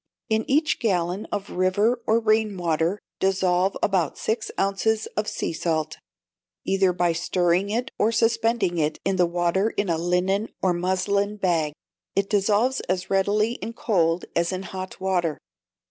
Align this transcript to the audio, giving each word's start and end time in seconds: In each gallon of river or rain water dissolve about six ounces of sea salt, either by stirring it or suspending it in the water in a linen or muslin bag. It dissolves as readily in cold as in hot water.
In 0.29 0.49
each 0.49 0.79
gallon 0.79 1.27
of 1.31 1.51
river 1.51 2.01
or 2.07 2.19
rain 2.19 2.57
water 2.57 2.97
dissolve 3.19 3.77
about 3.83 4.17
six 4.17 4.49
ounces 4.59 5.05
of 5.15 5.27
sea 5.27 5.53
salt, 5.53 5.97
either 6.65 6.91
by 6.91 7.13
stirring 7.13 7.69
it 7.69 7.91
or 7.99 8.11
suspending 8.11 8.79
it 8.79 8.99
in 9.05 9.17
the 9.17 9.27
water 9.27 9.69
in 9.69 9.89
a 9.89 9.99
linen 9.99 10.49
or 10.59 10.73
muslin 10.73 11.37
bag. 11.37 11.73
It 12.15 12.31
dissolves 12.31 12.79
as 12.89 13.11
readily 13.11 13.51
in 13.61 13.73
cold 13.73 14.25
as 14.35 14.51
in 14.51 14.63
hot 14.63 14.99
water. 14.99 15.37